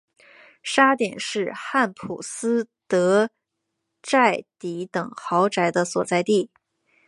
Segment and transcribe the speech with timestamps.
[0.63, 3.29] 沙点是汉普斯德
[4.01, 6.49] 宅邸等豪宅的所在地。